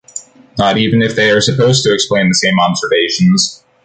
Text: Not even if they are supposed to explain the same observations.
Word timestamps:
Not 0.57 0.79
even 0.79 1.03
if 1.03 1.15
they 1.15 1.29
are 1.29 1.41
supposed 1.41 1.83
to 1.83 1.93
explain 1.93 2.27
the 2.27 2.33
same 2.33 2.59
observations. 2.59 3.63